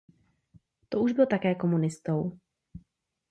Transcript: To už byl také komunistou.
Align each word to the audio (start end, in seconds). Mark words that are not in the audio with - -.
To 0.89 0.99
už 1.01 1.11
byl 1.11 1.25
také 1.25 1.55
komunistou. 1.55 2.39